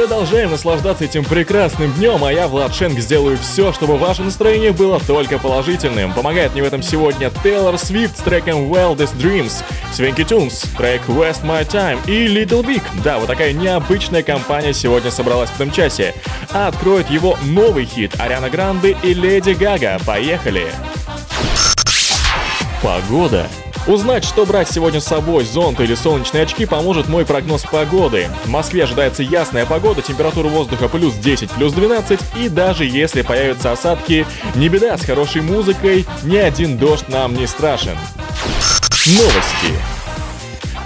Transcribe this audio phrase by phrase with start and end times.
[0.00, 4.98] Продолжаем наслаждаться этим прекрасным днем, а я, Влад Шенк, сделаю все, чтобы ваше настроение было
[4.98, 6.14] только положительным.
[6.14, 11.42] Помогает мне в этом сегодня Тейлор Свифт с треком Wildest Dreams, Свинки Тунс, трек West
[11.44, 12.82] My Time и Little Big.
[13.04, 16.14] Да, вот такая необычная компания сегодня собралась в этом часе.
[16.50, 19.98] А откроет его новый хит Ариана Гранде и Леди Гага.
[20.06, 20.68] Поехали!
[22.82, 23.46] Погода.
[23.86, 28.28] Узнать, что брать сегодня с собой, зонт или солнечные очки, поможет мой прогноз погоды.
[28.44, 33.72] В Москве ожидается ясная погода, температура воздуха плюс 10, плюс 12, и даже если появятся
[33.72, 37.96] осадки, не беда, с хорошей музыкой ни один дождь нам не страшен.
[39.06, 39.89] Новости.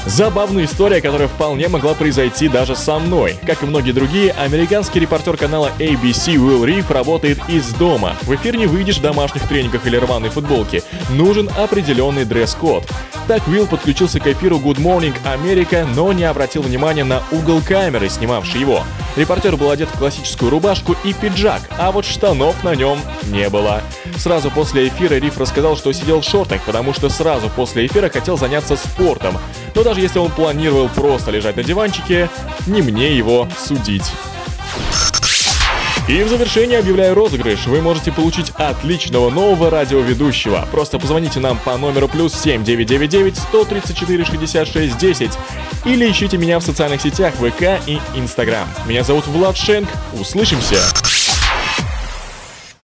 [0.06, 3.36] Забавная история, которая вполне могла произойти даже со мной.
[3.46, 8.14] Как и многие другие, американский репортер канала ABC Уилл Риф работает из дома.
[8.22, 10.82] В эфир не выйдешь в домашних трениках или рваной футболке.
[11.08, 12.84] Нужен определенный дресс-код.
[13.26, 18.10] Так Уилл подключился к эфиру Good Morning America, но не обратил внимания на угол камеры,
[18.10, 18.82] снимавший его.
[19.16, 23.80] Репортер был одет в классическую рубашку и пиджак, а вот штанов на нем не было.
[24.18, 28.36] Сразу после эфира Риф рассказал, что сидел в шортах, потому что сразу после эфира хотел
[28.36, 29.38] заняться спортом.
[29.74, 32.30] Но даже если он планировал просто лежать на диванчике,
[32.66, 34.10] не мне его судить.
[36.06, 37.66] И в завершение объявляю розыгрыш.
[37.66, 40.68] Вы можете получить отличного нового радиоведущего.
[40.70, 45.30] Просто позвоните нам по номеру плюс 7999 134 66 10
[45.86, 48.68] или ищите меня в социальных сетях ВК и Инстаграм.
[48.86, 49.88] Меня зовут Влад Шенк.
[50.20, 51.13] Услышимся!